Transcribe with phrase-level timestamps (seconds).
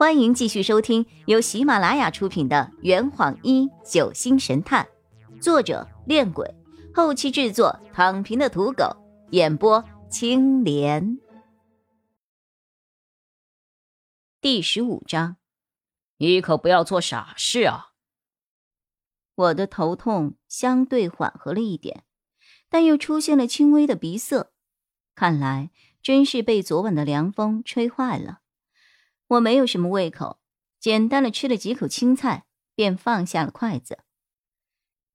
[0.00, 4.88] 欢迎继续收听由喜马拉雅出品的《圆谎一九星神探》，
[5.42, 6.54] 作者：恋鬼，
[6.94, 8.96] 后期制作：躺平的土狗，
[9.32, 11.18] 演播：青莲。
[14.40, 15.36] 第十五章，
[16.16, 17.88] 你可不要做傻事啊！
[19.34, 22.04] 我的头痛相对缓和了一点，
[22.70, 24.50] 但又出现了轻微的鼻塞，
[25.14, 25.70] 看来
[26.02, 28.39] 真是被昨晚的凉风吹坏了。
[29.30, 30.40] 我没有什么胃口，
[30.80, 34.00] 简单的吃了几口青菜，便放下了筷子。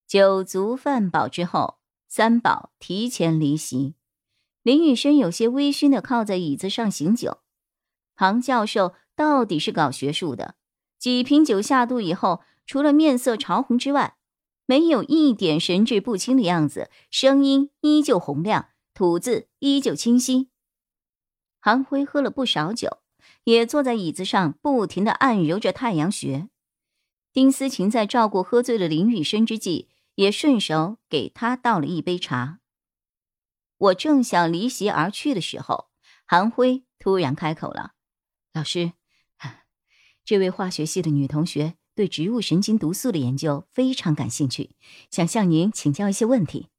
[0.07, 3.95] 酒足饭饱之后，三宝提前离席。
[4.63, 7.39] 林雨生有些微醺的靠在椅子上醒酒。
[8.15, 10.55] 庞教授到底是搞学术的，
[10.97, 14.15] 几瓶酒下肚以后，除了面色潮红之外，
[14.65, 20.49] 没有一点神志不清的样子，声音依旧洪亮，吐字依旧清晰。
[21.59, 22.99] 韩辉喝了不少酒。
[23.45, 26.49] 也坐在椅子上，不停的按揉着太阳穴。
[27.31, 32.60] 丁思琴在照顾喝醉了林雨生之际，也顺手给他倒了一杯茶。
[33.77, 35.90] 我正想离席而去的时候，
[36.26, 37.91] 韩辉突然开口了
[38.54, 38.93] ：“老师，
[40.24, 44.71] 这位化学系的女同学对植物神经毒素的研究非常感兴趣，
[45.12, 46.70] 想向您请教一些问题。”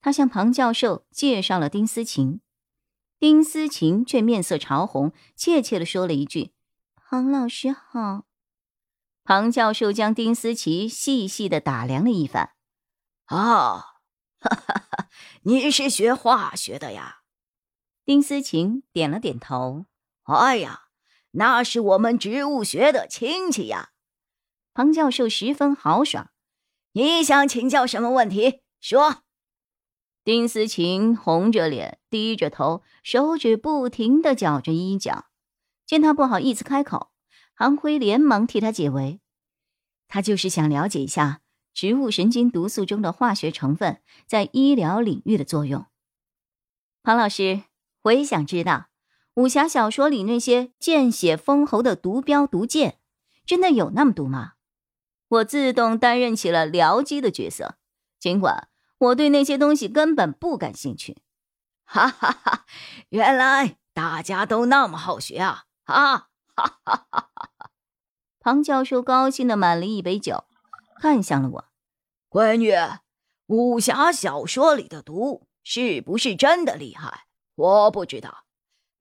[0.00, 2.40] 他向庞教授介绍了丁思琴。
[3.22, 6.50] 丁思琴却面色潮红，怯怯的说了一句
[7.08, 8.24] ：“庞老师好。”
[9.22, 12.54] 庞教授将丁思琪细细的打量了一番。
[13.26, 14.00] “啊，
[14.40, 15.08] 哈哈哈，
[15.42, 17.18] 你是学化学的呀？”
[18.04, 19.86] 丁思琴点了点头。
[20.26, 20.86] “哎呀，
[21.30, 23.90] 那是我们植物学的亲戚呀。”
[24.74, 26.32] 庞教授十分豪爽。
[26.94, 28.62] “你想请教什么问题？
[28.80, 29.22] 说。”
[30.24, 35.26] 丁思琴红着脸，低着头，手指不停的搅着衣角。
[35.84, 37.10] 见他不好意思开口，
[37.54, 39.20] 韩辉连忙替他解围。
[40.06, 41.40] 他就是想了解一下
[41.74, 45.86] 植物神经毒素中的化学成分在医疗领域的作用。
[47.02, 47.62] 庞老师，
[48.02, 48.90] 我也想知道，
[49.34, 52.98] 武侠小说里那些见血封喉的毒镖毒箭，
[53.44, 54.52] 真的有那么毒吗？
[55.28, 57.76] 我自动担任起了僚机的角色，
[58.20, 58.68] 尽管。
[59.02, 61.22] 我对那些东西根本不感兴趣，
[61.84, 62.66] 哈哈哈！
[63.08, 65.64] 原来大家都那么好学啊！
[65.84, 67.70] 啊哈哈哈哈！
[68.38, 70.44] 庞教授高兴的满了一杯酒，
[71.00, 71.64] 看向了我
[72.30, 72.72] ：“闺女，
[73.46, 77.26] 武侠小说里的毒是不是真的厉害？
[77.56, 78.44] 我不知道，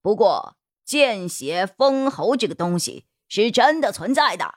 [0.01, 4.55] 不过见血封喉这个东西是真的存在的。”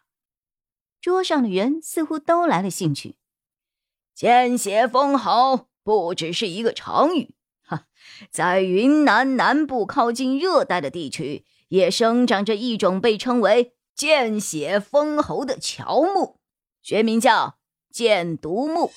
[1.02, 3.18] 桌上的人似乎都来了兴趣。
[4.14, 7.34] 见血封喉不只是一个成语，
[7.66, 7.86] 哈，
[8.30, 16.38] 在云南南部靠近热带的地区，也生长着一种被称为“见血封喉”的乔木，
[16.80, 17.58] 学名叫
[17.90, 18.92] 箭毒木。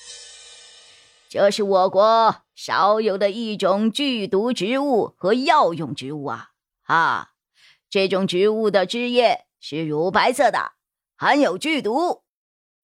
[1.28, 6.50] 这是我国少有的一种剧毒植物和药用植物啊！
[6.82, 7.32] 哈，
[7.90, 10.74] 这种植物的汁液是乳白色的，
[11.16, 12.22] 含有剧毒，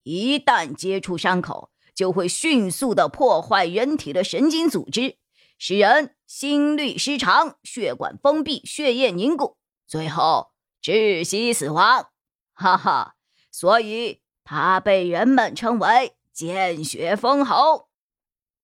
[0.02, 1.70] 一旦接触伤口。
[1.94, 5.16] 就会迅速的破坏人体的神经组织，
[5.58, 9.56] 使人心律失常、血管封闭、血液凝固，
[9.86, 12.08] 最后窒息死亡。
[12.52, 13.14] 哈哈，
[13.50, 17.88] 所以它被人们称为“见血封喉”。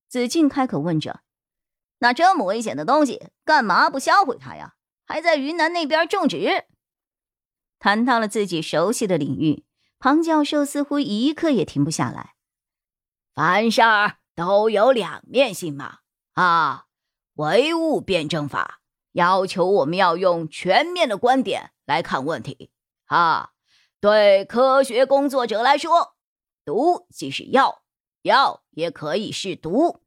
[0.07, 1.21] 子敬开口问着
[1.99, 4.75] ：“那这么危险的东西，干嘛不销毁它呀？
[5.05, 6.65] 还在云南那边种植？”
[7.79, 9.65] 谈到了自己熟悉的领域，
[9.97, 12.35] 庞教授似乎一刻也停不下来。
[13.43, 16.01] 凡事儿都有两面性嘛，
[16.33, 16.85] 啊，
[17.33, 18.81] 唯物辩证法
[19.13, 22.69] 要求我们要用全面的观点来看问题，
[23.05, 23.49] 啊，
[23.99, 26.13] 对科学工作者来说，
[26.63, 27.81] 毒即是药，
[28.21, 30.01] 药也可以是毒。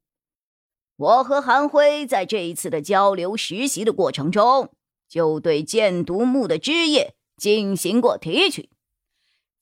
[0.94, 4.72] 我和韩辉在这一次的交流实习的过程中，
[5.08, 8.70] 就对箭毒木的枝叶进行过提取。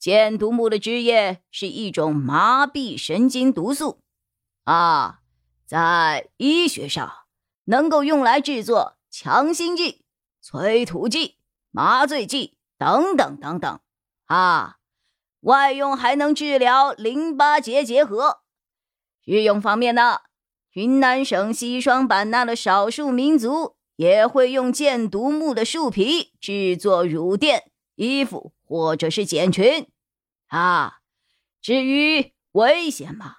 [0.03, 3.99] 箭毒木的汁液是一种麻痹神经毒素，
[4.65, 5.21] 啊，
[5.65, 7.09] 在医学上
[7.63, 10.01] 能够用来制作强心剂、
[10.41, 11.37] 催吐剂、
[11.71, 13.79] 麻醉剂等等等等，
[14.25, 14.75] 啊，
[15.39, 18.41] 外用还能治疗淋巴结结核。
[19.23, 20.19] 日用方面呢，
[20.73, 29.87] 云南省西双版纳的少数民族也会用箭毒木的树皮制作乳垫、衣服或者是茧裙。
[30.53, 30.99] 啊，
[31.63, 33.37] 至于危险嘛，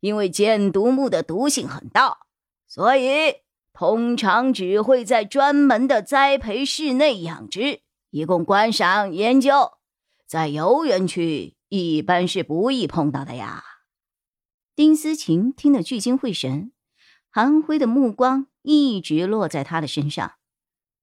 [0.00, 2.18] 因为箭毒木的毒性很大，
[2.66, 3.36] 所以
[3.72, 7.80] 通常只会在专门的栽培室内养殖，
[8.10, 9.78] 以供观赏研究，
[10.26, 13.64] 在游园区一般是不易碰到的呀。
[14.76, 16.72] 丁思琴听得聚精会神，
[17.30, 20.34] 韩辉的目光一直落在他的身上。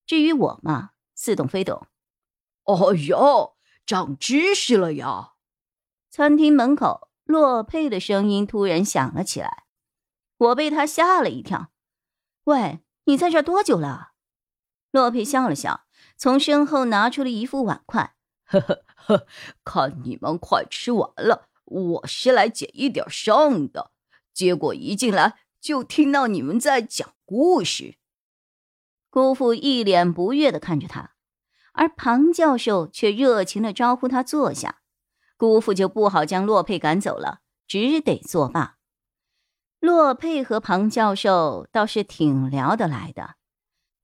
[0.05, 1.87] 至于我嘛，似懂非懂。
[2.65, 3.55] 哦哟，
[3.87, 5.30] 长知识了呀！
[6.13, 9.63] 餐厅门口，洛佩的声音突然响了起来，
[10.35, 11.71] 我被他吓了一跳。
[12.43, 14.09] 喂，你在这多久了？
[14.91, 15.85] 洛佩笑了笑，
[16.17, 18.13] 从身后拿出了一副碗筷。
[18.43, 19.25] 呵呵呵，
[19.63, 23.91] 看你们快吃完了，我是来捡一点剩的。
[24.33, 27.95] 结果一进来就听到你们在讲故事。
[29.09, 31.13] 姑父一脸不悦的看着他，
[31.71, 34.80] 而庞教授却热情的招呼他坐下。
[35.41, 38.75] 姑父就不好将洛佩赶走了，只得作罢。
[39.79, 43.37] 洛佩和庞教授倒是挺聊得来的。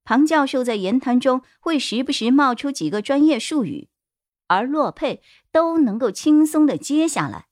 [0.02, 3.88] 庞教授在言谈中会时不时冒出几个专业术语，
[4.48, 7.46] 而洛佩都能够轻松的接下来，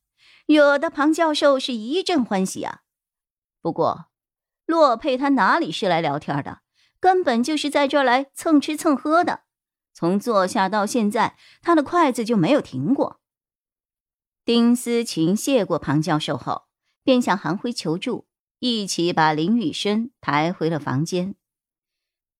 [0.47, 2.81] 惹得庞教授是一阵欢喜啊。
[3.63, 4.07] 不过，
[4.65, 6.63] 洛佩他哪里是来聊天的，
[6.99, 9.43] 根本就是在这儿来蹭吃蹭喝的。
[9.95, 13.21] 从坐下到现在，他的筷子就没有停过。
[14.47, 16.67] 丁思琴谢过庞教授后，
[17.03, 18.29] 便向韩辉求助，
[18.61, 21.35] 一起把林雨生抬回了房间。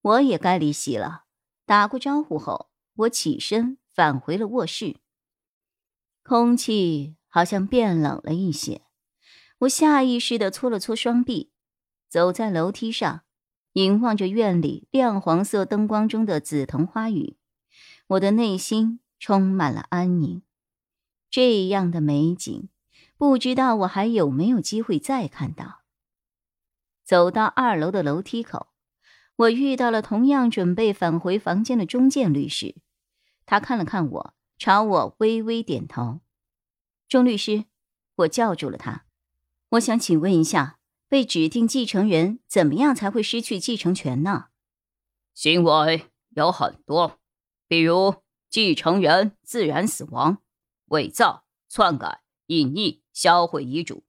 [0.01, 1.25] 我也该离席了，
[1.65, 4.95] 打过招呼后，我起身返回了卧室。
[6.23, 8.83] 空气好像变冷了一些，
[9.57, 11.51] 我下意识的搓了搓双臂，
[12.07, 13.23] 走在楼梯上，
[13.73, 17.35] 凝望着院里亮黄色灯光中的紫藤花雨，
[18.07, 20.41] 我的内心充满了安宁。
[21.37, 22.67] 这样的美景，
[23.15, 25.83] 不知道我还有没有机会再看到。
[27.03, 28.69] 走到二楼的楼梯口，
[29.35, 32.77] 我遇到了同样准备返回房间的中建律师。
[33.45, 36.21] 他看了看我，朝我微微点头。
[37.07, 37.65] 钟律师，
[38.15, 39.05] 我叫住了他。
[39.69, 44.45] 我想请问一下，被指定继承人怎么样才会失去继承权呢？
[45.35, 47.19] 行为有很多，
[47.67, 50.41] 比如继承人自然死亡。
[50.87, 54.05] 伪造、篡改、隐匿、销毁遗嘱，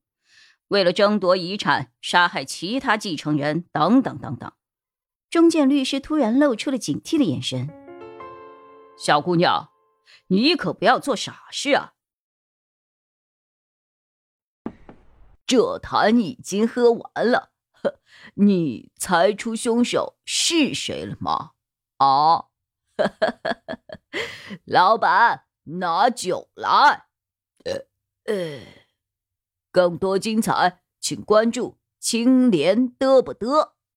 [0.67, 4.51] 为了争夺遗产杀害其他继承人，等等等等。
[5.29, 7.69] 中建律师突然露出了警惕的眼神。
[8.97, 9.71] 小姑娘，
[10.27, 11.93] 你可不要做傻事啊！
[15.45, 17.99] 这坛已经喝完了，呵，
[18.35, 21.51] 你猜出凶手是谁了吗？
[21.97, 22.49] 啊，
[24.65, 25.48] 老板。
[25.77, 27.07] 拿酒来，
[27.65, 27.85] 呃
[28.25, 28.61] 呃，
[29.71, 33.73] 更多精彩，请关注青莲嘚不嘚。